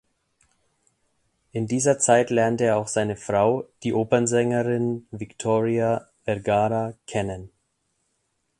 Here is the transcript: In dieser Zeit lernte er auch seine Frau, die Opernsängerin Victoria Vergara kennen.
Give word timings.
In 1.51 1.67
dieser 1.67 1.99
Zeit 1.99 2.31
lernte 2.31 2.63
er 2.63 2.77
auch 2.77 2.87
seine 2.87 3.15
Frau, 3.15 3.67
die 3.83 3.93
Opernsängerin 3.93 5.05
Victoria 5.11 6.07
Vergara 6.25 6.95
kennen. 7.05 7.51